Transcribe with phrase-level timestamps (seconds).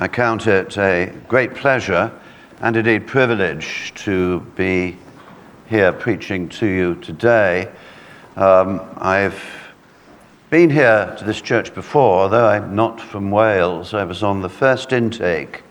[0.00, 2.12] I count it a great pleasure
[2.60, 4.96] and indeed privilege to be
[5.68, 7.68] here preaching to you today.
[8.36, 9.42] Um, I've
[10.50, 13.92] been here to this church before, although I'm not from Wales.
[13.92, 15.64] I was on the first intake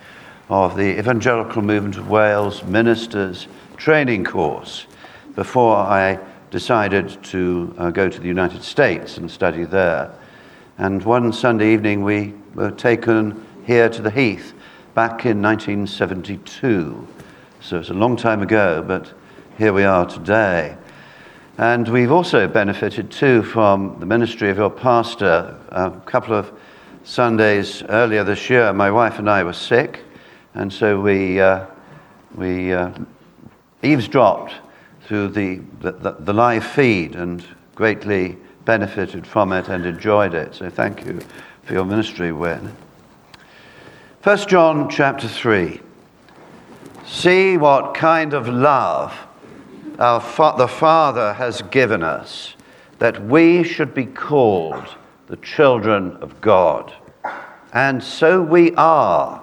[0.49, 3.47] of the Evangelical Movement of Wales Ministers
[3.77, 4.87] Training Course
[5.35, 6.19] before I
[6.51, 10.11] decided to uh, go to the United States and study there.
[10.77, 14.53] And one Sunday evening, we were taken here to the Heath
[14.95, 17.05] back in 1972.
[17.59, 19.11] So it's a long time ago, but
[19.57, 20.77] here we are today.
[21.57, 25.59] And we've also benefited too from the ministry of your pastor.
[25.67, 26.49] A couple of
[27.03, 29.99] Sundays earlier this year, my wife and I were sick,
[30.53, 31.65] and so we, uh,
[32.35, 32.91] we uh,
[33.83, 34.53] eavesdropped
[35.01, 37.43] through the, the, the live feed and
[37.75, 40.55] greatly benefited from it and enjoyed it.
[40.55, 41.19] So thank you
[41.63, 42.71] for your ministry, Win.
[44.27, 45.79] 1 John chapter 3.
[47.05, 49.17] See what kind of love
[49.99, 52.53] our fa- the Father has given us
[52.99, 54.83] that we should be called
[55.27, 56.93] the children of God.
[57.71, 59.41] And so we are.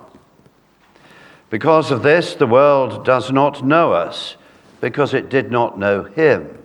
[1.49, 4.37] Because of this, the world does not know us,
[4.83, 6.59] because it did not know Him.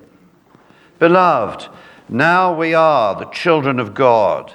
[0.99, 1.69] Beloved,
[2.09, 4.53] now we are the children of God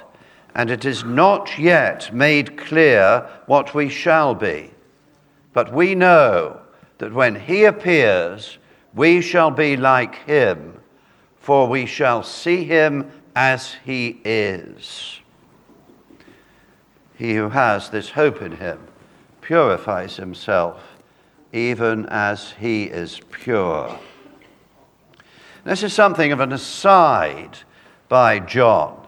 [0.55, 4.71] and it is not yet made clear what we shall be.
[5.51, 6.61] But we know
[6.97, 8.57] that when he appears,
[8.93, 10.79] we shall be like him,
[11.37, 15.19] for we shall see him as he is.
[17.17, 18.79] He who has this hope in him
[19.41, 20.81] purifies himself,
[21.51, 23.99] even as he is pure.
[25.65, 27.57] This is something of an aside
[28.07, 29.04] by John.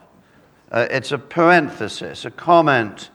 [0.72, 3.10] Uh, it's a parenthesis, a comment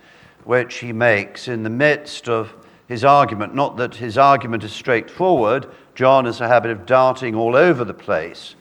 [0.44, 2.52] which he makes in the midst of
[2.88, 3.54] his argument.
[3.54, 5.66] Not that his argument is straightforward.
[5.94, 8.54] John has a habit of darting all over the place,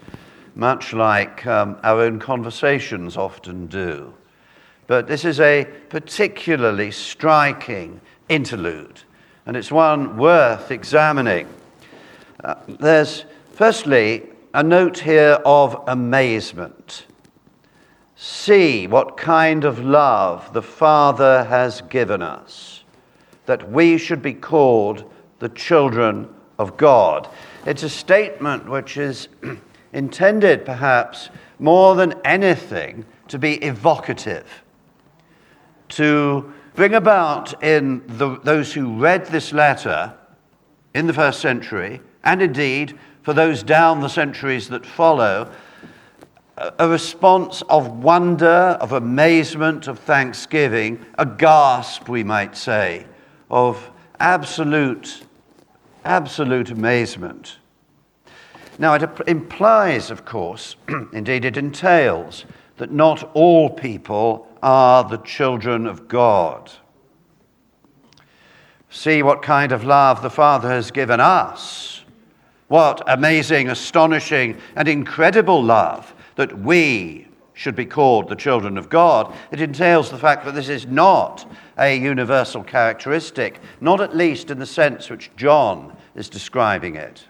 [0.55, 4.13] much like um, our own conversations often do.
[4.87, 9.01] But this is a particularly striking interlude,
[9.45, 11.47] and it's one worth examining.
[12.43, 13.23] Uh, there's,
[13.53, 14.23] firstly,
[14.53, 17.05] a note here of amazement.
[18.23, 22.83] See what kind of love the Father has given us,
[23.47, 27.27] that we should be called the children of God.
[27.65, 29.27] It's a statement which is
[29.93, 34.45] intended, perhaps, more than anything, to be evocative,
[35.89, 40.13] to bring about in the, those who read this letter
[40.93, 45.51] in the first century, and indeed for those down the centuries that follow,
[46.77, 53.05] a response of wonder, of amazement, of thanksgiving, a gasp, we might say,
[53.49, 53.89] of
[54.19, 55.23] absolute,
[56.05, 57.57] absolute amazement.
[58.77, 60.75] Now, it implies, of course,
[61.13, 62.45] indeed it entails,
[62.77, 66.71] that not all people are the children of God.
[68.89, 72.03] See what kind of love the Father has given us.
[72.67, 79.35] What amazing, astonishing, and incredible love that we should be called the children of God,
[79.51, 81.45] it entails the fact that this is not
[81.77, 87.25] a universal characteristic, not at least in the sense which John is describing it.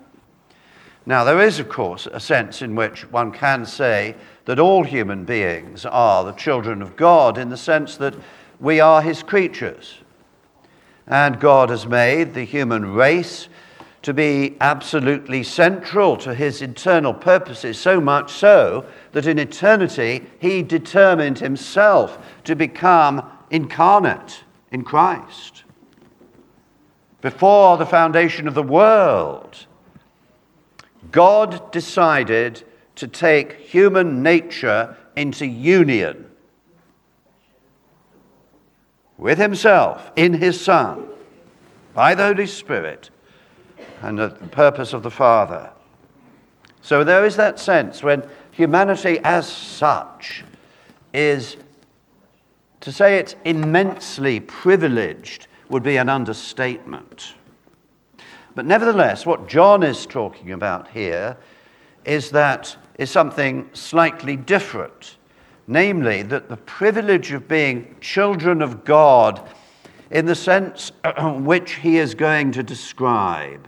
[1.06, 5.25] Now, there is, of course, a sense in which one can say that all human
[5.25, 8.16] beings are the children of God in the sense that
[8.59, 9.97] we are his creatures.
[11.07, 13.50] And God has made the human race
[14.01, 20.63] to be absolutely central to his internal purposes, so much so that in eternity he
[20.63, 25.63] determined himself to become incarnate in Christ.
[27.22, 29.67] Before the foundation of the world,
[31.12, 32.63] God decided
[32.95, 36.25] to take human nature into union
[39.18, 41.06] with himself in his Son
[41.94, 43.12] by the Holy Spirit
[44.01, 45.71] and the purpose of the Father.
[46.81, 50.44] So there is that sense when humanity as such
[51.13, 51.57] is,
[52.81, 57.36] to say it's immensely privileged would be an understatement.
[58.56, 61.38] But nevertheless, what John is talking about here
[62.04, 65.18] is that is something slightly different.
[65.68, 69.47] Namely, that the privilege of being children of God,
[70.09, 70.92] in the sense
[71.24, 73.68] which he is going to describe,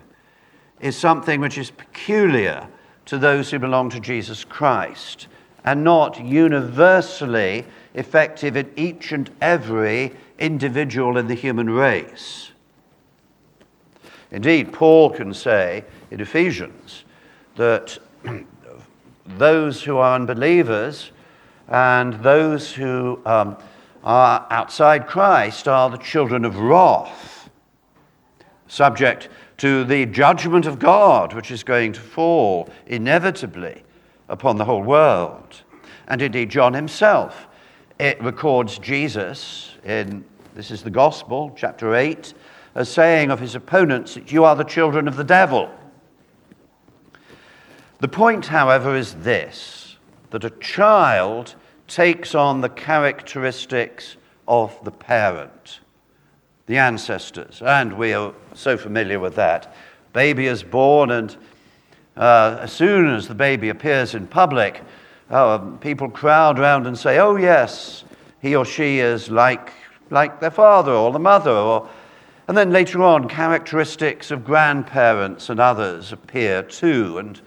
[0.84, 2.68] is something which is peculiar
[3.06, 5.28] to those who belong to Jesus Christ
[5.64, 12.52] and not universally effective in each and every individual in the human race.
[14.30, 17.06] Indeed, Paul can say in Ephesians
[17.56, 17.98] that
[19.26, 21.12] those who are unbelievers
[21.70, 23.56] and those who um,
[24.04, 27.50] are outside Christ are the children of wrath,
[28.68, 29.30] subject
[29.64, 33.82] to the judgment of God, which is going to fall inevitably
[34.28, 35.62] upon the whole world.
[36.10, 37.48] And indeed, John himself,
[37.98, 42.34] it records Jesus in, this is the Gospel, chapter 8,
[42.76, 45.74] as saying of his opponents that you are the children of the devil.
[48.02, 49.96] The point, however, is this
[50.32, 51.56] that a child
[51.88, 55.80] takes on the characteristics of the parent,
[56.66, 59.76] the ancestors, and we are so familiar with that.
[60.14, 61.36] Baby is born, and
[62.16, 64.82] uh, as soon as the baby appears in public,
[65.30, 68.04] uh, people crowd round and say, Oh, yes,
[68.42, 69.72] he or she is like,
[70.10, 71.52] like their father or the mother.
[71.52, 71.90] Or...
[72.48, 77.18] And then later on, characteristics of grandparents and others appear too.
[77.18, 77.42] And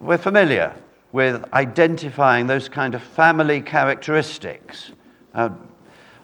[0.00, 0.74] we're familiar
[1.12, 4.92] with identifying those kind of family characteristics.
[5.34, 5.50] Uh,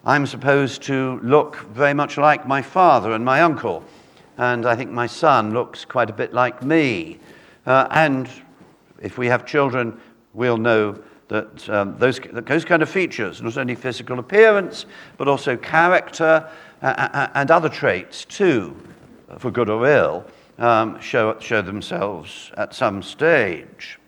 [0.04, 3.84] I'm supposed to look very much like my father and my uncle,
[4.37, 7.20] and I think my son looks quite a bit like me.
[7.66, 8.28] Uh, and
[9.00, 10.00] if we have children,
[10.34, 14.87] we'll know that um, those, those kind of features, not only physical appearance,
[15.19, 16.50] but also character
[16.82, 18.76] uh, uh, uh and other traits too,
[19.38, 20.25] for good or ill,
[20.58, 24.00] um, show, show themselves at some stage.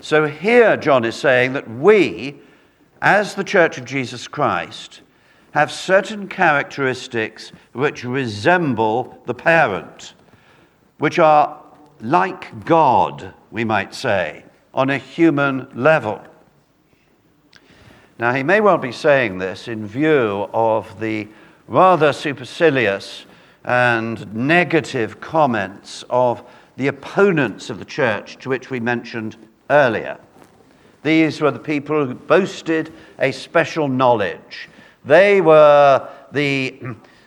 [0.00, 2.36] So here, John is saying that we,
[3.02, 5.02] as the Church of Jesus Christ,
[5.52, 10.14] have certain characteristics which resemble the parent,
[10.98, 11.62] which are
[12.00, 16.22] like God, we might say, on a human level.
[18.18, 21.28] Now, he may well be saying this in view of the
[21.66, 23.24] rather supercilious
[23.64, 26.42] and negative comments of
[26.76, 29.36] the opponents of the church to which we mentioned
[29.68, 30.18] earlier.
[31.02, 34.68] These were the people who boasted a special knowledge.
[35.04, 36.78] They were the,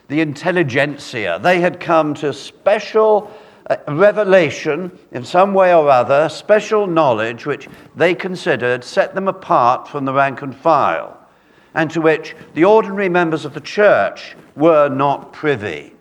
[0.08, 1.40] the intelligentsia.
[1.42, 3.30] They had come to special
[3.68, 9.88] uh, revelation in some way or other, special knowledge which they considered set them apart
[9.88, 11.18] from the rank and file,
[11.74, 15.94] and to which the ordinary members of the church were not privy.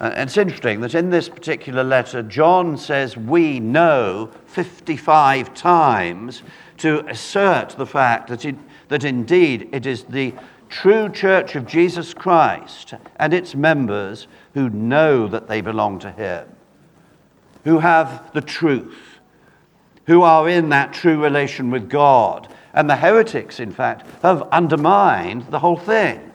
[0.00, 6.42] And it's interesting that in this particular letter, John says we know 55 times
[6.78, 8.56] to assert the fact that, it,
[8.90, 10.34] that indeed it is the
[10.68, 16.46] true church of Jesus Christ and its members who know that they belong to Him,
[17.64, 19.18] who have the truth,
[20.06, 22.52] who are in that true relation with God.
[22.74, 26.32] And the heretics, in fact, have undermined the whole thing.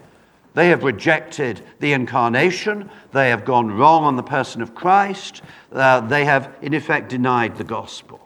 [0.53, 2.89] They have rejected the incarnation.
[3.11, 5.41] They have gone wrong on the person of Christ.
[5.73, 8.21] Uh, they have, in effect, denied the gospel.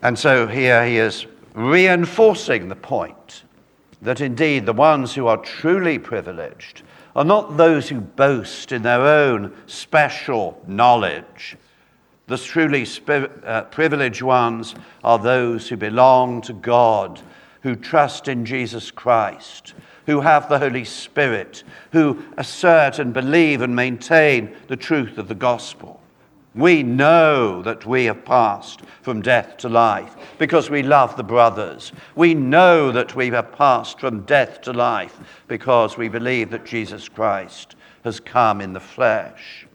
[0.00, 3.44] And so here he is reinforcing the point
[4.00, 6.82] that indeed the ones who are truly privileged
[7.14, 11.56] are not those who boast in their own special knowledge.
[12.26, 17.20] The truly spirit, uh, privileged ones are those who belong to God
[17.62, 19.74] who trust in Jesus Christ,
[20.06, 25.34] who have the Holy Spirit, who assert and believe and maintain the truth of the
[25.34, 26.01] gospel.
[26.54, 31.92] We know that we have passed from death to life because we love the brothers.
[32.14, 35.18] We know that we have passed from death to life
[35.48, 39.66] because we believe that Jesus Christ has come in the flesh.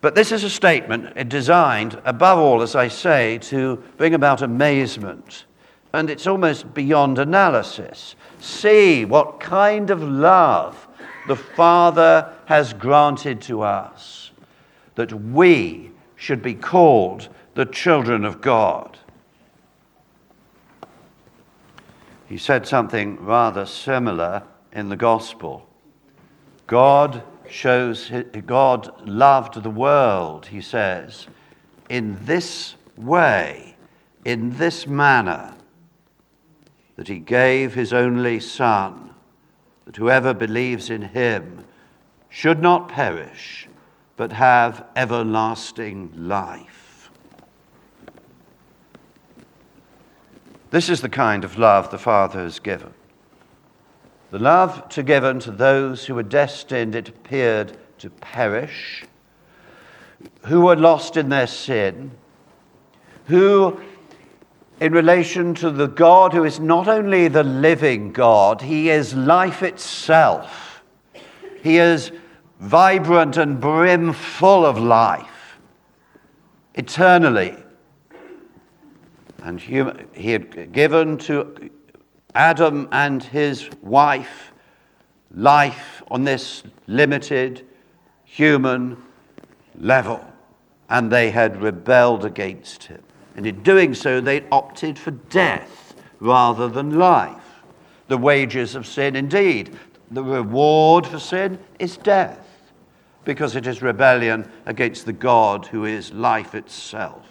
[0.00, 4.40] But this is a statement eh, designed, above all, as I say, to bring about
[4.40, 5.44] amazement.
[5.92, 8.14] And it's almost beyond analysis.
[8.38, 10.88] See what kind of love
[11.26, 14.19] the Father has granted to us,
[15.00, 18.98] that we should be called the children of God.
[22.28, 24.42] He said something rather similar
[24.72, 25.66] in the gospel.
[26.66, 28.12] God shows,
[28.46, 31.26] God loved the world, he says,
[31.88, 33.76] in this way,
[34.26, 35.54] in this manner,
[36.96, 39.14] that he gave his only Son,
[39.86, 41.64] that whoever believes in him
[42.28, 43.66] should not perish,
[44.20, 47.10] but have everlasting life.
[50.70, 52.92] This is the kind of love the Father has given.
[54.30, 59.06] The love to given to those who were destined, it appeared, to perish,
[60.44, 62.10] who were lost in their sin,
[63.24, 63.80] who
[64.80, 69.62] in relation to the God who is not only the living God, he is life
[69.62, 70.82] itself.
[71.62, 72.12] He is
[72.60, 75.58] vibrant and brimful of life,
[76.74, 77.56] eternally.
[79.42, 81.70] And he had given to
[82.34, 84.52] Adam and his wife
[85.34, 87.66] life on this limited
[88.24, 88.96] human
[89.78, 90.24] level,
[90.90, 93.02] and they had rebelled against him.
[93.36, 97.62] And in doing so, they opted for death rather than life.
[98.08, 99.78] The wages of sin, indeed,
[100.10, 102.49] the reward for sin is death,
[103.30, 107.24] because it is rebellion against the God who is life itself.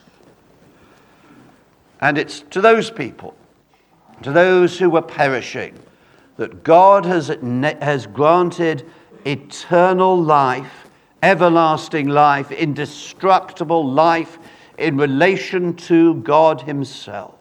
[1.99, 3.35] And it's to those people,
[4.21, 5.77] to those who were perishing,
[6.37, 7.27] that God has,
[7.81, 8.89] has granted
[9.25, 10.87] eternal life,
[11.21, 14.39] everlasting life, indestructible life
[14.77, 17.35] in relation to God Himself.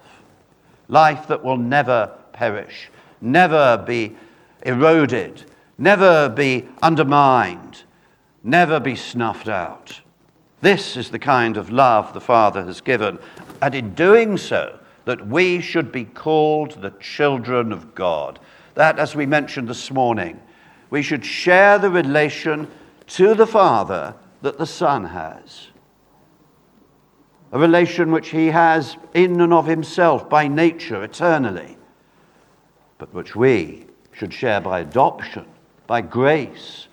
[0.89, 4.17] Life that will never perish, never be
[4.67, 5.45] eroded,
[5.79, 7.85] never be undermined,
[8.43, 10.01] never be snuffed out.
[10.61, 13.19] This is the kind of love the Father has given,
[13.63, 18.39] and in doing so, that we should be called the children of God.
[18.75, 20.41] That, as we mentioned this morning,
[20.91, 22.69] we should share the relation
[23.09, 25.69] to the Father that the Son has
[27.53, 31.77] a relation which he has in and of himself by nature eternally,
[32.99, 35.47] but which we should share by adoption,
[35.87, 36.88] by grace,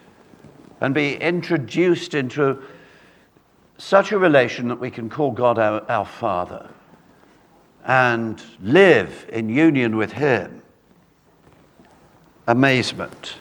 [0.81, 2.61] and be introduced into
[3.77, 6.69] such a relation that we can call God our, our Father
[7.85, 10.61] and live in union with Him.
[12.47, 13.35] Amazement.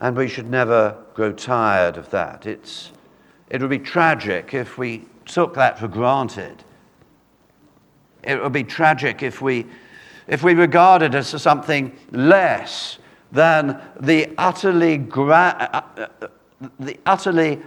[0.00, 2.46] And we should never grow tired of that.
[2.46, 2.92] It's,
[3.50, 6.62] it would be tragic if we took that for granted.
[8.22, 9.66] It would be tragic if we,
[10.26, 12.98] if we regarded it as something less
[13.32, 16.28] than the utterly, gra- uh, uh,
[16.80, 17.60] the utterly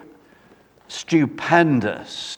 [0.88, 2.38] stupendous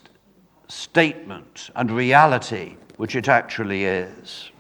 [0.68, 4.52] statement and reality which it actually is.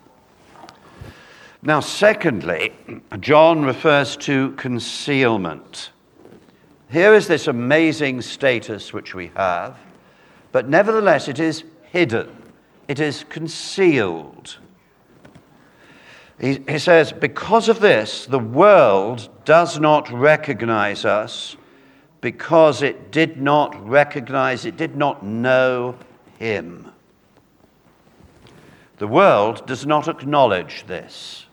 [1.61, 2.73] Now, secondly,
[3.19, 5.91] John refers to concealment.
[6.91, 9.77] Here is this amazing status which we have
[10.53, 12.29] but nevertheless it is hidden,
[12.87, 14.59] it is concealed.
[16.43, 21.55] He, he says, Because of this, the world does not recognize us
[22.19, 25.95] because it did not recognize, it did not know
[26.37, 26.91] him.
[28.97, 31.45] The world does not acknowledge this.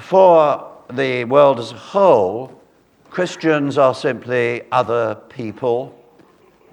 [0.00, 2.60] For the world as a whole,
[3.08, 5.98] Christians are simply other people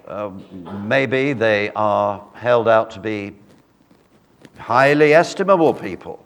[0.08, 0.44] um,
[0.86, 3.30] maybe they are held out to be
[4.62, 6.24] highly estimable people.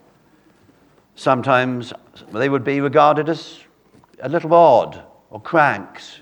[1.15, 1.91] Sometimes
[2.31, 3.61] they would be regarded as
[4.21, 5.01] a little odd
[5.31, 6.19] or cranks,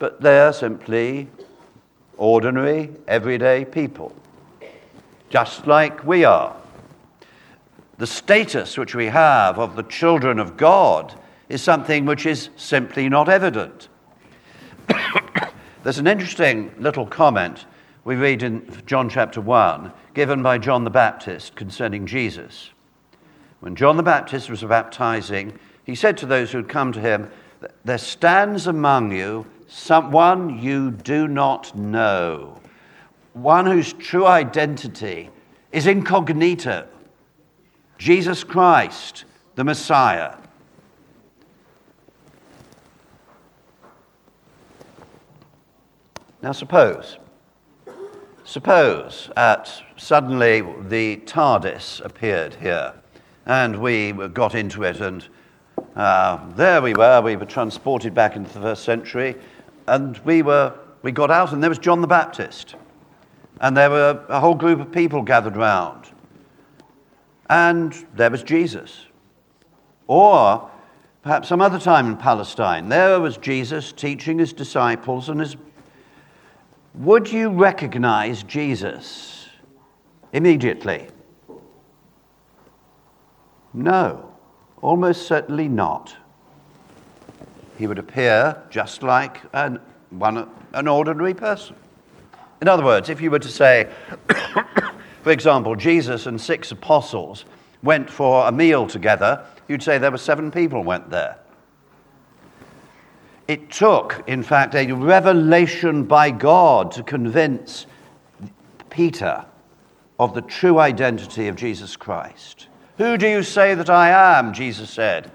[0.00, 1.28] but they're simply
[2.16, 4.12] ordinary, everyday people,
[5.30, 6.56] just like we are.
[7.98, 11.14] The status which we have of the children of God
[11.48, 13.88] is something which is simply not evident.
[15.84, 17.66] There's an interesting little comment
[18.04, 22.70] we read in John chapter 1 given by John the Baptist concerning Jesus.
[23.60, 27.30] When John the Baptist was baptizing, he said to those who had come to him,
[27.84, 32.60] There stands among you someone you do not know,
[33.32, 35.30] one whose true identity
[35.72, 36.86] is incognito
[37.96, 40.36] Jesus Christ, the Messiah.
[46.42, 47.18] Now, suppose,
[48.44, 52.94] suppose at suddenly the TARDIS appeared here
[53.46, 55.26] and we got into it, and
[55.96, 59.36] uh, there we were, we were transported back into the first century,
[59.86, 60.72] and we, were,
[61.02, 62.74] we got out, and there was John the Baptist,
[63.60, 66.10] and there were a whole group of people gathered round,
[67.50, 69.06] and there was Jesus.
[70.06, 70.70] Or
[71.22, 75.56] perhaps some other time in Palestine, there was Jesus teaching his disciples, and his
[76.94, 79.48] would you recognize Jesus
[80.32, 81.08] immediately?
[83.72, 84.32] No,
[84.80, 86.14] almost certainly not.
[87.76, 91.74] He would appear just like an, one, an ordinary person.
[92.62, 93.88] In other words, if you were to say,
[95.22, 97.44] for example, Jesus and six apostles
[97.82, 101.38] went for a meal together, you'd say there were seven people went there.
[103.46, 107.86] It took, in fact, a revelation by God to convince
[108.90, 109.44] Peter
[110.18, 112.68] of the true identity of Jesus Christ.
[112.98, 114.52] Who do you say that I am?
[114.52, 115.30] Jesus said.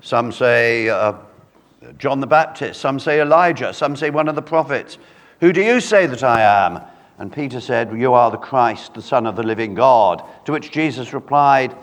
[0.00, 1.14] Some say uh,
[1.96, 4.98] John the Baptist, some say Elijah, some say one of the prophets.
[5.40, 6.80] Who do you say that I am?
[7.18, 10.22] And Peter said, You are the Christ, the Son of the living God.
[10.44, 11.74] To which Jesus replied,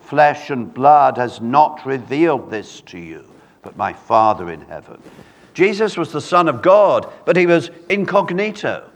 [0.00, 3.24] Flesh and blood has not revealed this to you,
[3.62, 5.00] but my Father in heaven.
[5.54, 8.88] Jesus was the Son of God, but he was incognito.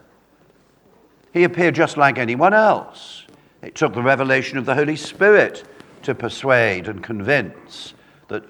[1.33, 3.25] He appeared just like anyone else.
[3.63, 5.65] It took the revelation of the Holy Spirit
[6.03, 7.95] to persuade and convince
[8.29, 8.45] that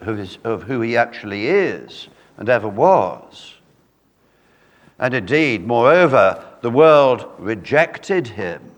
[0.44, 3.54] of who he actually is and ever was.
[4.98, 8.72] And indeed, moreover, the world rejected him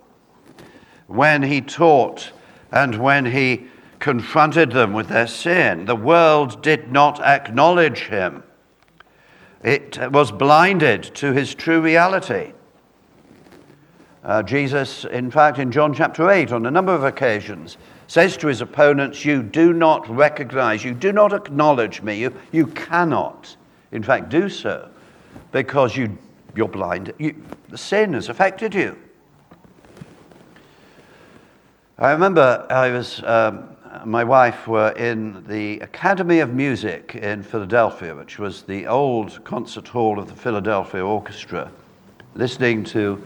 [1.07, 2.33] when he taught
[2.73, 3.67] and when he
[3.99, 5.85] confronted them with their sin.
[5.85, 8.43] The world did not acknowledge him,
[9.63, 12.53] it was blinded to his true reality.
[14.25, 17.79] Uh, Jesus, in fact, in John chapter 8, on a number of occasions,
[18.09, 22.67] says to his opponents, You do not recognize, you do not acknowledge me, you, you
[22.69, 23.57] cannot,
[23.91, 24.91] in fact, do so
[25.53, 26.17] because you,
[26.55, 27.13] you're blind.
[27.19, 28.99] You, the sin has affected you.
[31.99, 38.15] I remember I was, um, my wife were in the Academy of Music in Philadelphia,
[38.15, 41.71] which was the old concert hall of the Philadelphia Orchestra,
[42.35, 43.23] listening to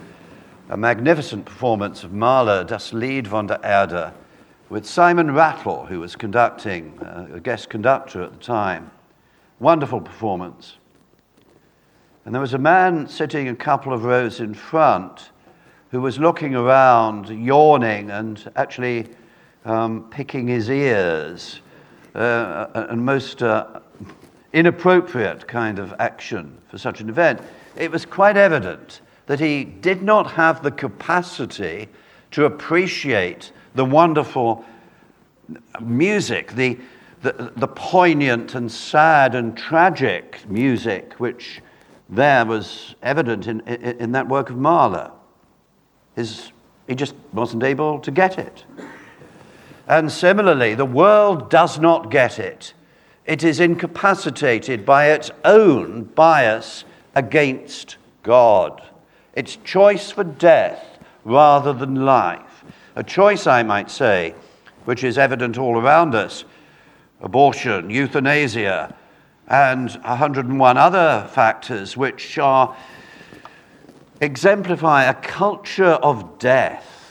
[0.69, 4.13] a magnificent performance of Mahler, Das Lied von der Erde,
[4.69, 8.91] with Simon Rattle, who was conducting, uh, a guest conductor at the time.
[9.59, 10.77] Wonderful performance.
[12.25, 15.31] And there was a man sitting a couple of rows in front
[15.91, 19.09] who was looking around, yawning, and actually
[19.65, 21.61] um, picking his ears,
[22.15, 23.81] uh, and most uh,
[24.53, 27.41] inappropriate kind of action for such an event.
[27.77, 31.89] It was quite evident that he did not have the capacity
[32.33, 34.65] to appreciate the wonderful
[35.81, 36.79] music, the,
[37.23, 41.61] the, the poignant and sad and tragic music which
[42.09, 45.11] there was evident in, in, in that work of Mahler.
[46.17, 46.53] His,
[46.87, 48.65] he just wasn't able to get it.
[49.87, 52.75] And similarly, the world does not get it.
[53.27, 58.83] It is incapacitated by its own bias against God.
[59.35, 62.65] It's choice for death rather than life.
[62.97, 64.35] A choice, I might say,
[64.85, 66.45] which is evident all around us
[67.21, 68.95] abortion, euthanasia,
[69.49, 72.77] and 101 other factors which are
[74.21, 77.02] exemplify a culture of death,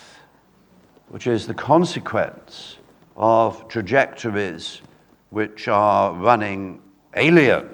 [1.11, 2.77] which is the consequence
[3.17, 4.81] of trajectories
[5.29, 6.81] which are running
[7.17, 7.69] alien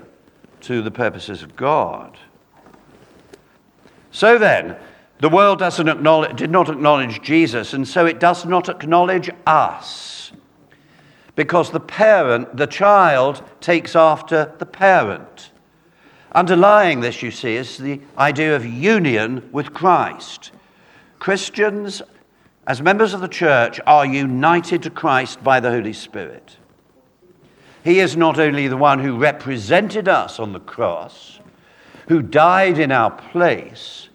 [0.59, 2.17] to the purposes of God.
[4.11, 4.75] So then,
[5.19, 10.31] the world doesn't acknowledge, did not acknowledge Jesus, and so it does not acknowledge us.
[11.35, 15.51] Because the parent, the child, takes after the parent.
[16.31, 20.51] Underlying this, you see, is the idea of union with Christ.
[21.19, 22.01] Christians,
[22.67, 26.57] as members of the church, are united to Christ by the Holy Spirit.
[27.85, 31.39] He is not only the one who represented us on the cross,
[32.09, 34.09] who died in our place,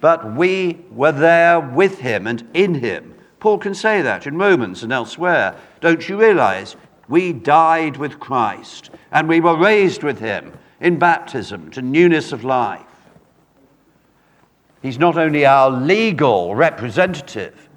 [0.00, 3.14] but we were there with him and in him.
[3.40, 5.54] Paul can say that in Romans and elsewhere.
[5.80, 6.76] Don't you realize?
[7.08, 12.42] We died with Christ and we were raised with him in baptism to newness of
[12.42, 12.80] life.
[14.80, 17.68] He's not only our legal representative,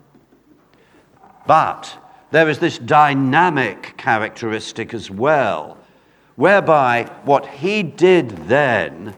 [1.47, 1.97] but
[2.31, 5.77] there is this dynamic characteristic as well,
[6.35, 9.15] whereby what he did then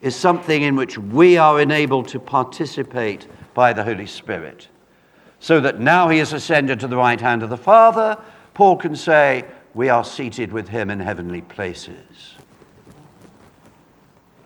[0.00, 4.68] is something in which we are enabled to participate by the Holy Spirit.
[5.38, 8.16] So that now he has ascended to the right hand of the Father,
[8.54, 12.34] Paul can say, We are seated with him in heavenly places.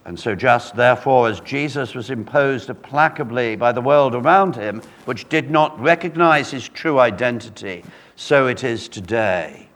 [0.07, 5.29] And so, just therefore, as Jesus was imposed implacably by the world around him, which
[5.29, 7.83] did not recognize his true identity,
[8.15, 9.69] so it is today.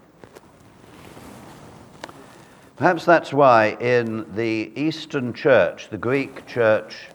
[2.77, 7.09] Perhaps that's why in the Eastern Church, the Greek Church,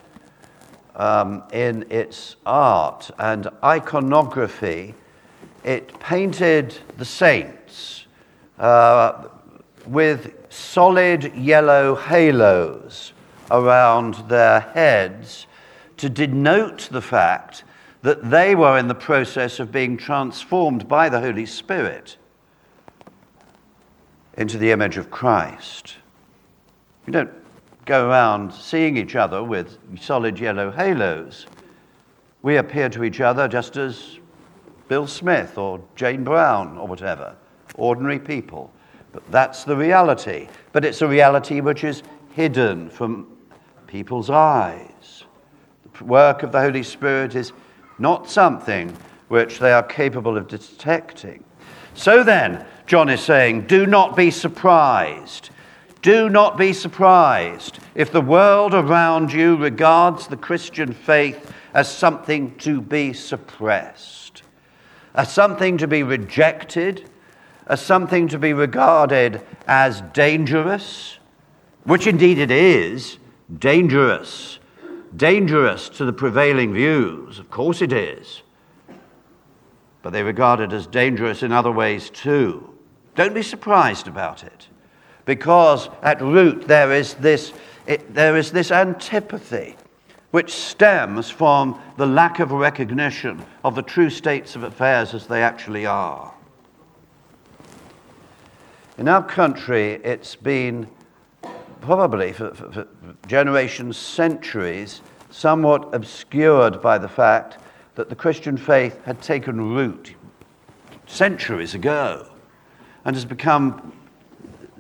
[0.97, 4.93] um, in its art and iconography,
[5.63, 8.07] it painted the saints
[8.59, 9.29] uh,
[9.87, 13.13] with solid yellow halos
[13.51, 15.47] around their heads
[15.97, 17.63] to denote the fact
[18.01, 22.17] that they were in the process of being transformed by the Holy Spirit
[24.37, 25.97] into the image of Christ.
[27.05, 27.31] We don't
[27.85, 31.47] go around seeing each other with solid yellow halos.
[32.41, 34.19] We appear to each other just as
[34.87, 37.35] Bill Smith or Jane Brown or whatever,
[37.75, 38.71] ordinary people.
[39.15, 40.49] But that's the reality.
[40.73, 43.27] But it's a reality which is hidden from
[43.87, 45.23] people's eyes.
[45.97, 47.53] The work of the Holy Spirit is
[47.97, 48.93] not something
[49.29, 51.45] which they are capable of detecting.
[51.93, 55.49] So then, John is saying, do not be surprised.
[56.01, 62.53] Do not be surprised if the world around you regards the Christian faith as something
[62.57, 64.43] to be suppressed,
[65.13, 67.09] as something to be rejected,
[67.67, 71.17] as something to be regarded as dangerous,
[71.83, 73.17] which indeed it is
[73.59, 74.59] dangerous,
[75.15, 77.39] dangerous to the prevailing views.
[77.39, 78.41] Of course it is.
[80.01, 82.69] But they regard it as dangerous in other ways too.
[83.15, 84.67] Don't be surprised about it,
[85.25, 87.53] because at root there is this,
[87.87, 89.75] it, there is this antipathy
[90.31, 95.41] which stems from the lack of recognition of the true states of affairs as they
[95.41, 96.34] actually are.
[98.97, 100.87] In our country, it's been
[101.81, 102.87] probably for, for, for,
[103.27, 107.57] generations, centuries, somewhat obscured by the fact
[107.95, 110.15] that the Christian faith had taken root
[111.07, 112.25] centuries ago
[113.03, 113.93] and has become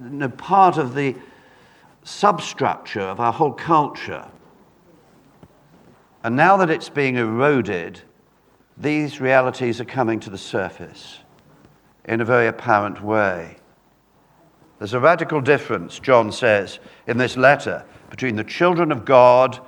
[0.01, 1.13] you know, part of the
[2.03, 4.25] substructure of our whole culture.
[6.23, 7.99] And now that it's being eroded,
[8.77, 11.19] these realities are coming to the surface
[12.05, 13.57] in a very apparent way.
[14.79, 19.59] There's a radical difference, John says in this letter, between the children of God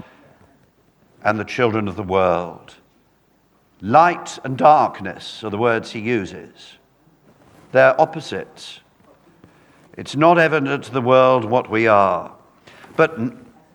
[1.24, 2.76] and the children of the world.
[3.82, 6.78] Light and darkness are the words he uses.
[7.72, 8.82] They're opposites.
[9.98, 12.36] It's not evident to the world what we are.
[12.96, 13.18] But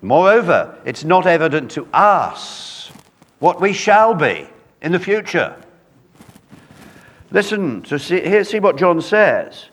[0.03, 2.90] moreover, it's not evident to us
[3.38, 4.49] what we shall be
[4.83, 5.57] in the future.
[7.31, 9.66] Listen to see, here, see what John says.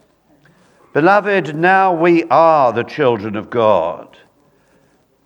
[0.92, 4.18] Beloved, now we are the children of God,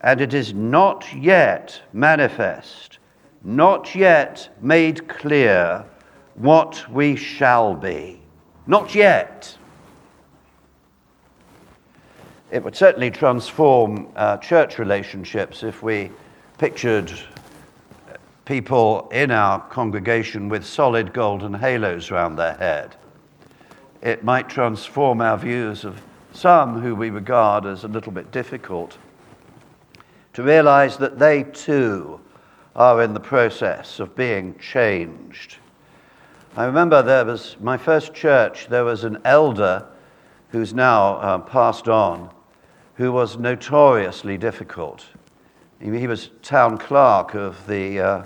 [0.02, 3.00] and it is not yet manifest,
[3.44, 5.86] not yet made clear
[6.36, 8.20] what we shall be.
[8.68, 9.58] Not yet.
[12.52, 16.12] It would certainly transform uh, church relationships if we
[16.58, 17.12] pictured
[18.44, 22.98] people in our congregation with solid golden halos round their head.
[24.04, 26.02] It might transform our views of
[26.34, 28.98] some who we regard as a little bit difficult
[30.34, 32.20] to realize that they too
[32.76, 35.56] are in the process of being changed.
[36.58, 39.88] I remember there was my first church, there was an elder
[40.50, 42.30] who's now uh, passed on,
[42.96, 45.06] who was notoriously difficult.
[45.80, 48.26] He was town clerk of the uh,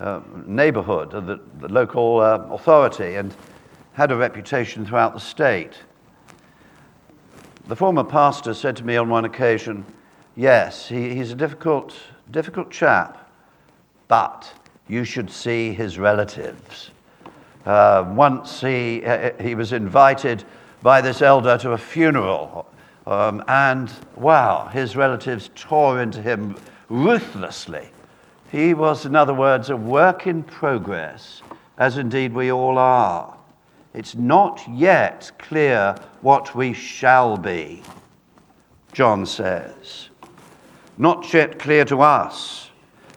[0.00, 3.32] uh, neighborhood, of the, the local uh, authority, and
[3.94, 5.74] had a reputation throughout the state.
[7.68, 9.84] The former pastor said to me on one occasion,
[10.34, 11.94] Yes, he, he's a difficult,
[12.30, 13.30] difficult chap,
[14.08, 14.52] but
[14.88, 16.90] you should see his relatives.
[17.66, 19.02] Uh, once he,
[19.40, 20.44] he was invited
[20.82, 22.66] by this elder to a funeral,
[23.06, 26.56] um, and wow, his relatives tore into him
[26.88, 27.88] ruthlessly.
[28.50, 31.42] He was, in other words, a work in progress,
[31.78, 33.36] as indeed we all are.
[33.94, 37.82] It's not yet clear what we shall be,
[38.92, 40.08] John says.
[40.96, 42.70] Not yet clear to us.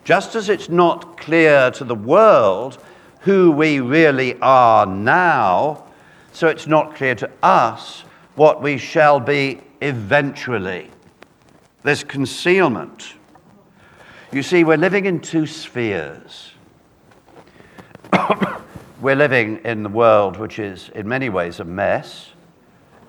[0.03, 2.77] Just as it's not clear to the world
[3.21, 5.85] who we really are now,
[6.31, 8.03] so it's not clear to us
[8.35, 10.91] what we shall be eventually.
[11.83, 13.13] There's concealment.
[14.31, 16.51] You see, we're living in two spheres.
[19.01, 22.29] we're living in the world which is, in many ways, a mess.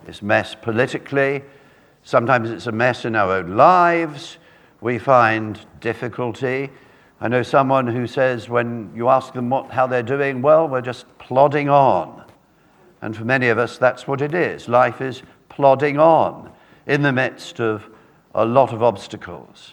[0.06, 1.42] It's a mess politically.
[2.02, 4.38] Sometimes it's a mess in our own lives.
[4.80, 6.70] We find difficulty.
[7.20, 10.82] I know someone who says when you ask them what, how they're doing, well, we're
[10.82, 12.24] just plodding on.
[13.00, 14.68] And for many of us, that's what it is.
[14.68, 16.52] Life is plodding on
[16.86, 17.88] in the midst of
[18.34, 19.72] a lot of obstacles.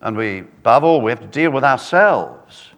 [0.00, 2.68] And we, above all, we have to deal with ourselves.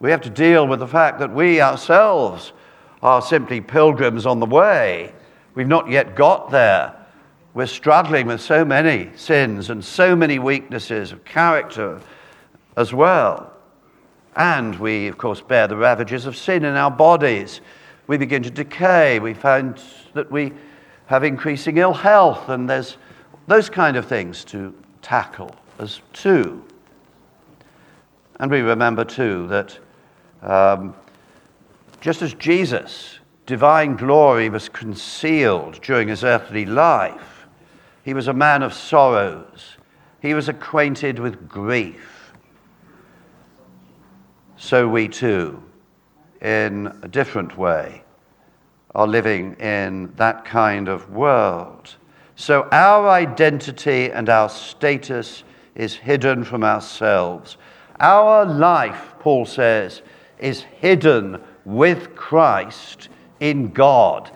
[0.00, 2.54] We have to deal with the fact that we ourselves
[3.02, 5.12] are simply pilgrims on the way.
[5.54, 6.94] We've not yet got there.
[7.52, 12.00] We're struggling with so many sins and so many weaknesses of character
[12.78, 13.52] as well.
[14.36, 17.60] And we, of course, bear the ravages of sin in our bodies.
[18.06, 19.18] We begin to decay.
[19.18, 19.78] We find
[20.14, 20.52] that we
[21.06, 22.96] have increasing ill health, and there's
[23.48, 26.64] those kind of things to tackle as two.
[28.38, 29.78] And we remember too that
[30.42, 30.94] um,
[32.00, 37.46] just as Jesus, divine glory was concealed during his earthly life,
[38.04, 39.76] he was a man of sorrows,
[40.20, 42.32] he was acquainted with grief.
[44.56, 45.62] So we too,
[46.40, 48.04] in a different way,
[48.94, 51.96] are living in that kind of world.
[52.36, 57.56] So our identity and our status is hidden from ourselves.
[57.98, 60.02] Our life, Paul says,
[60.40, 64.30] is hidden with Christ in God.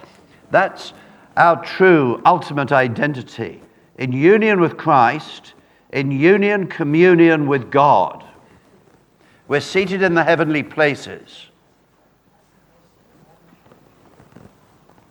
[0.51, 0.93] That's
[1.37, 3.61] our true ultimate identity.
[3.99, 5.55] In union with Christ,
[5.93, 8.25] in union, communion with God.
[9.49, 11.47] We're seated in the heavenly places.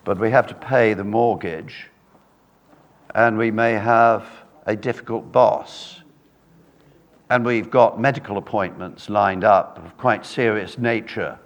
[0.04, 1.90] But we have to pay the mortgage,
[3.16, 4.26] and we may have
[4.66, 6.03] a difficult boss
[7.30, 11.38] and we've got medical appointments lined up of quite serious nature.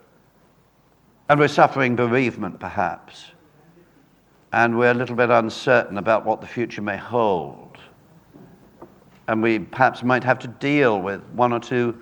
[1.30, 3.26] And we're suffering bereavement, perhaps.
[4.54, 7.78] And we're a little bit uncertain about what the future may hold.
[9.28, 12.02] And we perhaps might have to deal with one or two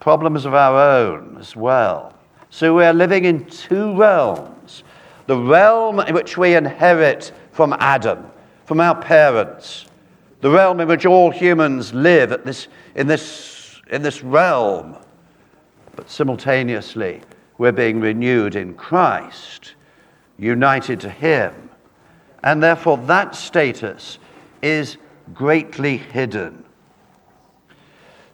[0.00, 2.14] problems of our own as well.
[2.50, 4.84] So we're living in two realms
[5.28, 8.30] the realm in which we inherit from Adam,
[8.64, 9.84] from our parents,
[10.40, 14.96] the realm in which all humans live at this, in, this, in this realm.
[15.96, 17.22] But simultaneously,
[17.58, 19.74] we're being renewed in Christ,
[20.38, 21.70] united to Him.
[22.44, 24.18] And therefore, that status
[24.62, 24.96] is
[25.34, 26.64] greatly hidden.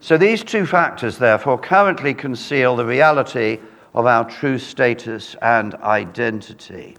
[0.01, 3.61] So, these two factors, therefore, currently conceal the reality
[3.95, 6.99] of our true status and identity.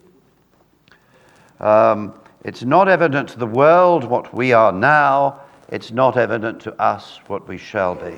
[1.59, 6.79] Um, it's not evident to the world what we are now, it's not evident to
[6.79, 8.13] us what we shall be.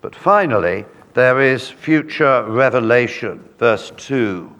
[0.00, 3.48] But finally, there is future revelation.
[3.58, 4.52] Verse 2.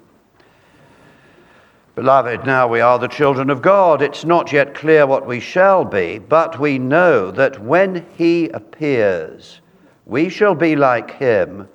[1.97, 4.01] Beloved, now we are the children of God.
[4.01, 9.61] It's not yet clear what we shall be, but we know that when He appears,
[10.05, 11.67] we shall be like Him,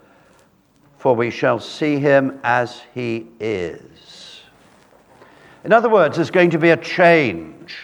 [0.98, 4.01] for we shall see Him as He is.
[5.64, 7.78] In other words, there's going to be a change,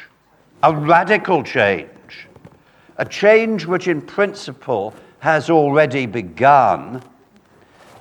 [0.64, 2.28] a radical change,
[2.98, 7.04] a change which in principle has already begun,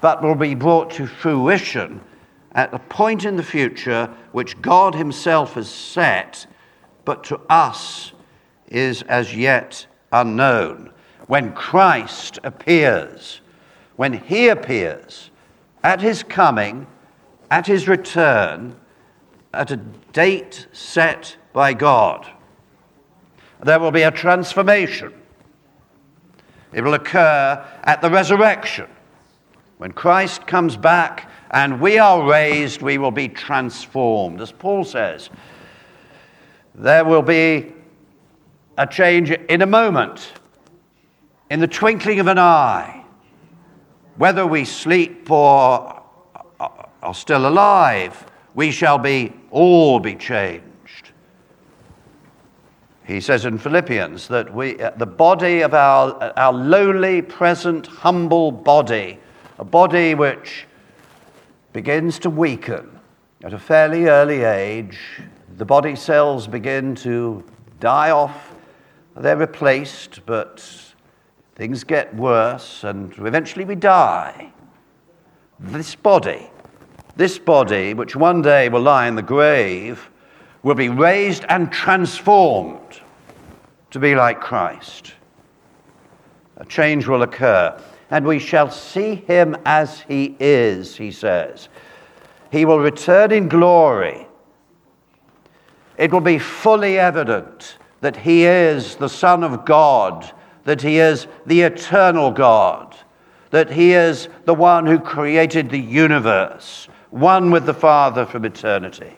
[0.01, 2.01] but will be brought to fruition
[2.53, 6.47] at a point in the future which God Himself has set,
[7.05, 8.12] but to us
[8.69, 10.91] is as yet unknown.
[11.27, 13.43] When Christ appears,
[13.97, 15.31] when He appears,
[15.83, 16.87] at His coming,
[17.51, 18.75] at His return,
[19.57, 22.27] at a date set by God.
[23.62, 25.12] There will be a transformation.
[26.73, 28.88] It will occur at the resurrection.
[29.79, 34.40] When Christ comes back and we are raised, we will be transformed.
[34.40, 35.31] As Paul says,
[36.75, 37.73] there will be
[38.77, 40.33] a change in a moment,
[41.51, 43.05] in the twinkling of an eye.
[44.16, 46.03] Whether we sleep or
[46.59, 51.12] are still alive, we shall be all be changed.
[53.07, 57.87] He says in Philippians that we, uh, the body of our, uh, our lowly, present,
[57.87, 59.19] humble body,
[59.59, 60.66] a body which
[61.73, 63.01] begins to weaken
[63.45, 64.99] at a fairly early age,
[65.57, 67.42] the body cells begin to
[67.81, 68.55] die off,
[69.16, 70.62] they're replaced, but
[71.55, 74.53] things get worse, and eventually we die.
[75.59, 76.51] This body
[77.16, 80.11] this body, which one day will lie in the grave,
[80.62, 83.00] will be raised and transformed
[83.90, 85.14] to be like Christ.
[86.59, 91.68] A change will occur, and we shall see him as he is, he says.
[92.50, 94.26] He will return in glory.
[95.96, 100.31] It will be fully evident that he is the Son of God,
[100.64, 102.94] that he is the eternal God,
[103.50, 109.14] that he is the one who created the universe one with the Father from eternity.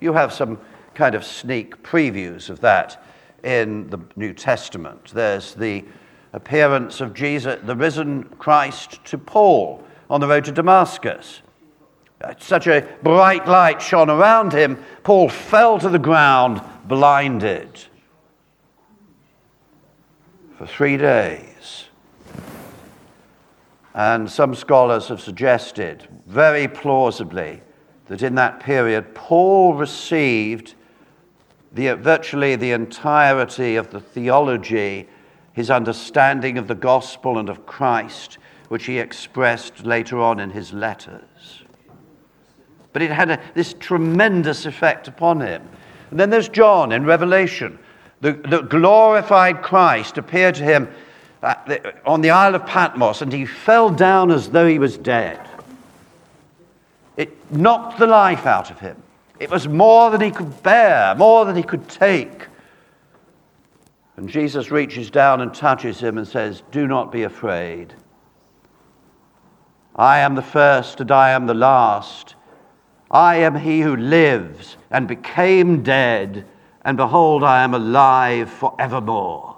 [0.00, 0.58] You have some
[0.94, 3.04] kind of sneak previews of that
[3.44, 5.12] in the New Testament.
[5.12, 5.84] There's the
[6.32, 11.42] appearance of Jesus, the risen Christ, to Paul on the road to Damascus.
[12.20, 17.84] Uh, such a bright light shone around him, Paul fell to the ground blinded
[20.56, 21.84] for three days.
[23.94, 27.60] And some scholars have suggested, very plausibly,
[28.06, 30.74] that in that period, Paul received
[31.72, 35.08] the, virtually the entirety of the theology
[35.58, 38.38] his understanding of the gospel and of Christ,
[38.68, 41.64] which he expressed later on in his letters.
[42.92, 45.68] But it had a, this tremendous effect upon him.
[46.12, 47.76] And then there's John in Revelation.
[48.20, 50.88] The, the glorified Christ appeared to him
[51.40, 55.40] the, on the Isle of Patmos, and he fell down as though he was dead.
[57.18, 59.02] It knocked the life out of him.
[59.40, 62.46] It was more than he could bear, more than he could take.
[64.16, 67.92] And Jesus reaches down and touches him and says, Do not be afraid.
[69.96, 72.36] I am the first and I am the last.
[73.10, 76.46] I am he who lives and became dead,
[76.82, 79.56] and behold, I am alive forevermore.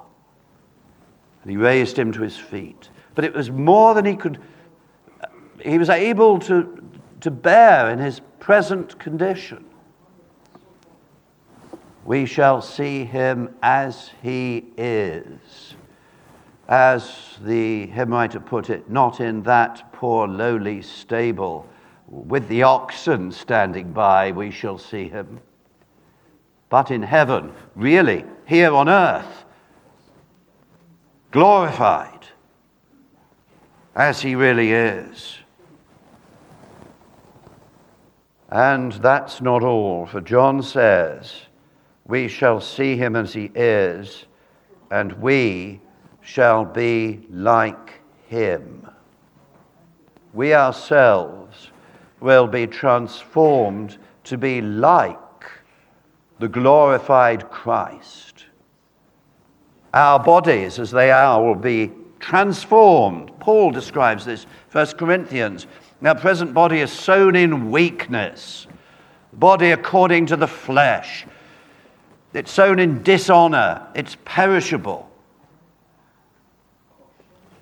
[1.42, 2.88] And he raised him to his feet.
[3.14, 4.38] But it was more than he could,
[5.62, 6.79] he was able to,
[7.20, 9.64] to bear in his present condition
[12.04, 15.76] we shall see him as he is.
[16.68, 21.68] As the hymn writer put it, not in that poor lowly stable
[22.08, 25.40] with the oxen standing by, we shall see him,
[26.68, 29.44] but in heaven, really, here on earth,
[31.30, 32.26] glorified
[33.94, 35.39] as he really is.
[38.50, 41.42] And that's not all, for John says,
[42.06, 44.26] we shall see him as he is,
[44.90, 45.80] and we
[46.20, 48.90] shall be like him.
[50.32, 51.70] We ourselves
[52.20, 55.18] will be transformed to be like
[56.40, 58.46] the glorified Christ.
[59.94, 63.32] Our bodies, as they are, will be transformed.
[63.40, 65.66] Paul describes this, 1 Corinthians.
[66.02, 68.66] Our present body is sown in weakness,
[69.32, 71.26] body according to the flesh
[72.32, 73.86] it's sown in dishonor.
[73.94, 75.08] It's perishable.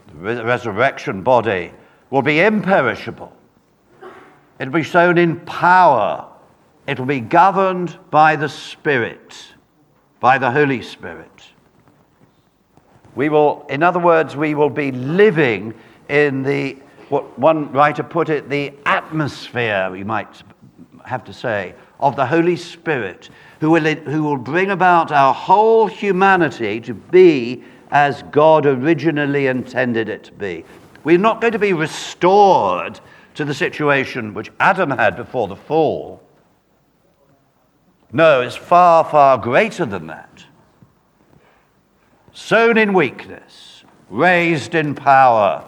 [0.08, 1.72] The resurrection body
[2.10, 3.32] will be imperishable.
[4.58, 6.26] It'll be sown in power.
[6.86, 9.54] It'll be governed by the Spirit,
[10.20, 11.30] by the Holy Spirit.
[13.14, 15.74] We will, in other words, we will be living
[16.08, 16.76] in the,
[17.08, 20.42] what one writer put it, the atmosphere, we might
[21.04, 25.86] have to say, of the Holy Spirit who will, who will bring about our whole
[25.86, 30.64] humanity to be as God originally intended it to be.
[31.04, 33.00] We're not going to be restored
[33.34, 36.22] to the situation which Adam had before the fall.
[38.12, 40.44] No, it's far, far greater than that.
[42.32, 45.64] Sown in weakness, raised in power,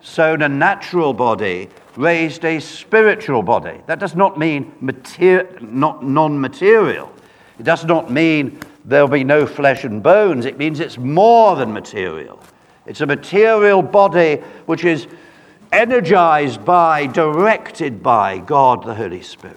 [0.00, 3.80] sown a natural body, raised a spiritual body.
[3.86, 7.12] That does not mean mater- not non-material.
[7.58, 10.46] It does not mean there'll be no flesh and bones.
[10.46, 12.40] It means it's more than material.
[12.86, 15.06] It's a material body which is
[15.72, 19.56] energized by, directed by God the Holy Spirit.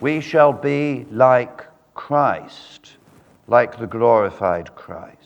[0.00, 1.62] We shall be like
[1.94, 2.96] Christ,
[3.46, 5.23] like the glorified Christ.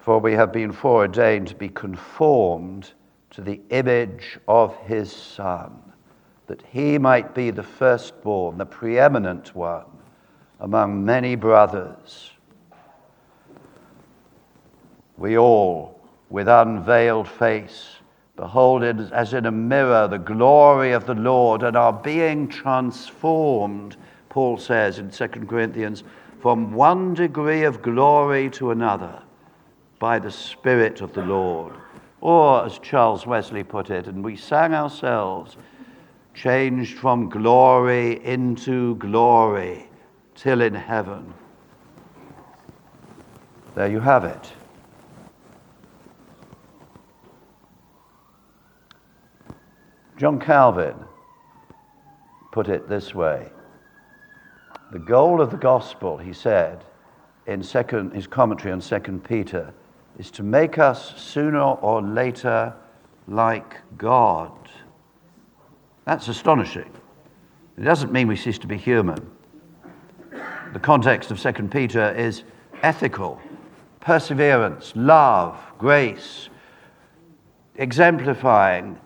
[0.00, 2.92] For we have been foreordained to be conformed
[3.30, 5.78] to the image of his Son,
[6.46, 9.84] that he might be the firstborn, the preeminent one
[10.58, 12.30] among many brothers.
[15.16, 17.96] We all, with unveiled face,
[18.36, 23.96] behold it as in a mirror the glory of the Lord and are being transformed,
[24.30, 26.04] Paul says in 2 Corinthians,
[26.40, 29.22] from one degree of glory to another
[30.00, 31.74] by the Spirit of the Lord.
[32.20, 35.56] Or, as Charles Wesley put it, and we sang ourselves,
[36.34, 39.88] changed from glory into glory
[40.34, 41.32] till in heaven.
[43.74, 44.52] There you have it.
[50.16, 50.96] John Calvin
[52.52, 53.50] put it this way
[54.92, 56.84] The goal of the gospel, he said
[57.46, 59.72] in second, his commentary on 2 Peter,
[60.18, 62.74] is to make us sooner or later
[63.26, 64.52] like God.
[66.04, 66.90] That's astonishing.
[67.78, 69.30] It doesn't mean we cease to be human.
[70.72, 72.44] The context of 2 Peter is
[72.82, 73.40] ethical,
[74.00, 76.48] perseverance, love, grace,
[77.76, 78.98] exemplifying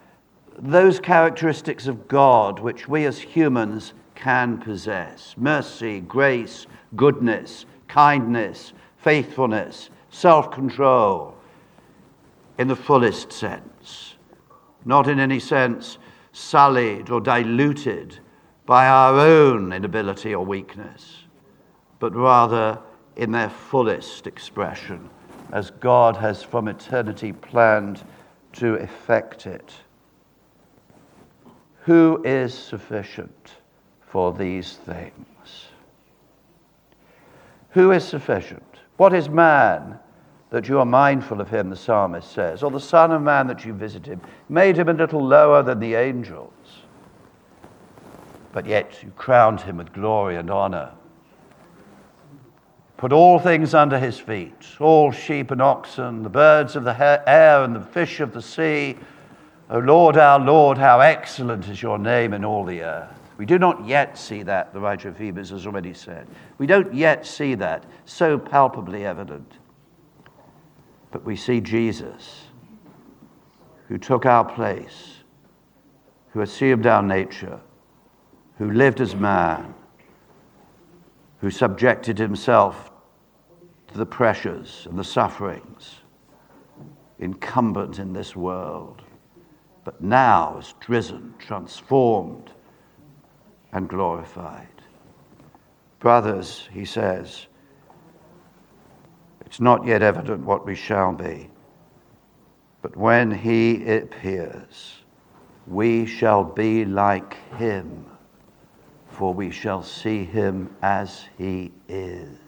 [0.59, 9.91] those characteristics of God which we as humans can possess mercy, grace, goodness, kindness, faithfulness,
[10.15, 11.35] self control
[12.57, 14.15] in the fullest sense,
[14.85, 15.99] not in any sense
[16.33, 18.19] sullied or diluted
[18.65, 21.25] by our own inability or weakness,
[21.99, 22.79] but rather
[23.17, 25.11] in their fullest expression,
[25.53, 28.03] as God has from eternity planned
[28.53, 29.75] to effect it.
[31.83, 33.57] Who is sufficient
[34.07, 35.67] for these things?
[37.71, 38.74] Who is sufficient?
[38.97, 39.99] What is man
[40.51, 43.65] that you are mindful of him, the psalmist says, or the Son of Man that
[43.65, 46.53] you visit him, made him a little lower than the angels,
[48.53, 50.93] but yet you crowned him with glory and honor.
[52.97, 57.65] Put all things under his feet, all sheep and oxen, the birds of the air
[57.65, 58.97] and the fish of the sea
[59.71, 63.24] O Lord, our Lord, how excellent is your name in all the earth.
[63.37, 66.27] We do not yet see that, the writer of Hebrews has already said.
[66.59, 69.59] We don't yet see that so palpably evident.
[71.11, 72.47] But we see Jesus,
[73.89, 75.19] who took our place,
[76.31, 77.61] who assumed our nature,
[78.59, 79.75] who lived as man,
[81.41, 82.91] who subjected himself
[83.89, 85.97] to the pressures and the sufferings
[87.19, 89.03] incumbent in this world
[89.85, 92.51] but now is risen, transformed,
[93.75, 94.69] and glorified.
[95.99, 97.47] Brothers, he says,
[99.45, 101.51] it's not yet evident what we shall be,
[102.83, 104.99] but when he appears,
[105.67, 108.07] we shall be like him,
[109.09, 112.39] for we shall see him as he is.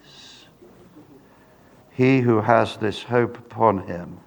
[1.91, 4.21] He who has this hope upon him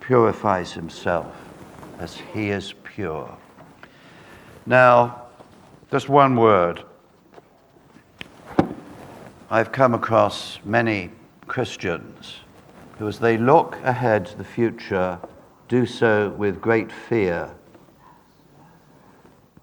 [0.00, 1.34] purifies himself
[1.98, 3.36] as he is pure.
[4.64, 5.25] Now,
[5.90, 6.82] just one word.
[9.48, 11.12] I've come across many
[11.46, 12.38] Christians
[12.98, 15.20] who, as they look ahead to the future,
[15.68, 17.50] do so with great fear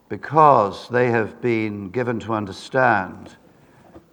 [0.07, 3.35] because they have been given to understand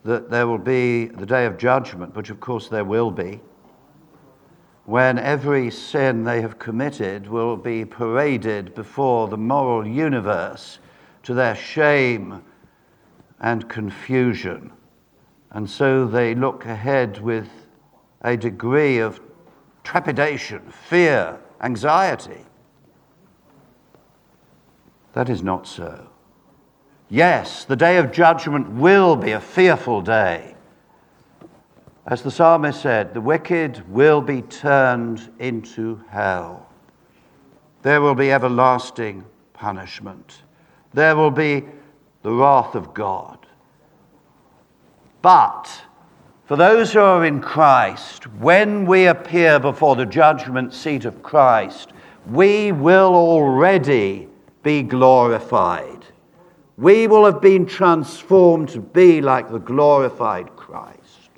[0.03, 3.39] that there will be the day of judgment, which of course there will be
[4.87, 10.81] when every sin they have committed will be paraded before the moral universe
[11.23, 12.43] to their shame
[13.41, 14.73] and confusion.
[15.51, 17.49] And so they look ahead with
[18.23, 19.21] a degree of
[19.83, 22.45] trepidation, fear, anxiety.
[25.13, 26.09] That is not so.
[27.09, 30.55] Yes, the day of judgment will be a fearful day.
[32.07, 36.69] As the psalmist said, the wicked will be turned into hell.
[37.83, 40.43] There will be everlasting punishment.
[40.93, 41.65] There will be
[42.23, 43.47] the wrath of God.
[45.23, 45.83] But
[46.47, 51.93] for those who are in Christ, when we appear before the judgment seat of Christ,
[52.27, 54.29] we will already
[54.63, 56.05] be glorified.
[56.77, 61.31] We will have been transformed to be like the glorified Christ.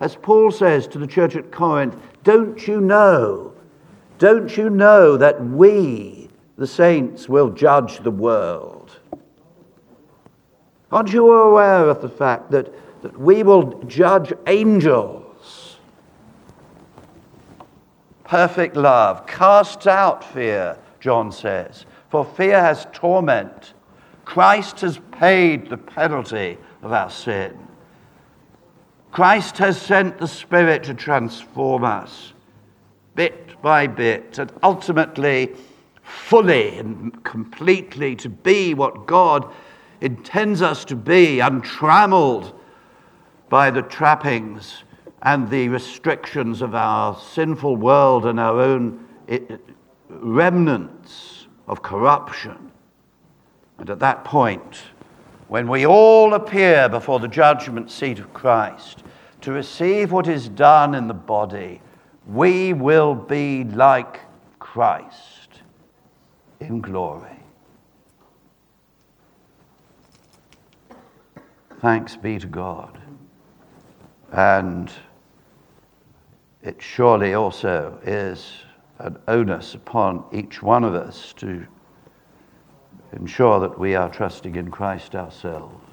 [0.00, 3.54] As Paul says to the church at Corinth, don't you know?
[4.18, 6.19] Don't you know that we,
[6.60, 8.98] the saints, will judge the world?
[10.92, 15.78] Aren't you aware of the fact that, that we will judge angels?
[18.24, 23.72] Perfect love casts out fear, John says, for fear has torment.
[24.26, 27.58] Christ has paid the penalty of our sin.
[29.12, 32.34] Christ has sent the Spirit to transform us
[33.14, 35.54] bit by bit and ultimately
[36.10, 39.52] fully and completely to be what God
[40.00, 42.52] intends us to be, untrammeled
[43.48, 44.84] by the trappings
[45.22, 49.38] and the restrictions of our sinful world and our own eh,
[50.08, 52.72] remnants of corruption.
[53.78, 54.82] And at that point,
[55.48, 59.02] when we all appear before the judgment seat of Christ
[59.42, 61.80] to receive what is done in the body,
[62.26, 64.20] we will be like
[64.58, 65.29] Christ
[66.60, 67.40] in glory.
[71.80, 72.98] Thanks be to God.
[74.32, 74.92] And
[76.62, 78.52] it surely also is
[78.98, 81.66] an onus upon each one of us to
[83.12, 85.84] ensure that we are trusting in Christ ourselves.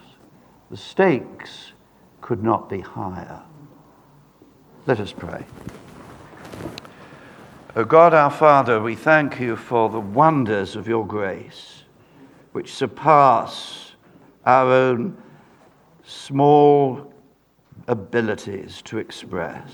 [0.70, 1.72] The stakes
[2.20, 3.41] could not be higher.
[4.86, 5.45] Let us pray.
[7.78, 11.84] O God our Father, we thank you for the wonders of your grace,
[12.52, 13.92] which surpass
[14.48, 15.16] our own
[16.04, 17.14] small
[17.88, 19.70] abilities to express.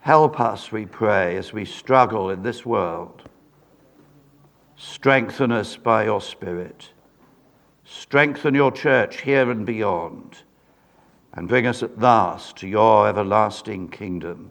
[0.00, 3.28] Help us, we pray, as we struggle in this world
[4.74, 6.92] Strengthen us by your Spirit.
[7.84, 10.38] strengthen your church here and beyond,
[11.34, 14.50] and bring us at last to your everlasting kingdom